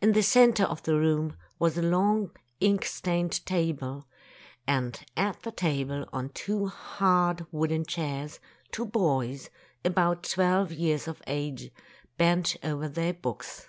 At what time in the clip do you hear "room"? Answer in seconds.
0.98-1.36